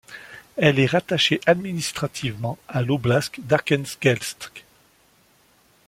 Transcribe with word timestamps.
Elle 0.57 0.79
est 0.79 0.87
rattachée 0.87 1.39
administrativement 1.45 2.57
à 2.67 2.81
l'oblast 2.81 3.39
d'Arkhangelsk. 3.39 4.63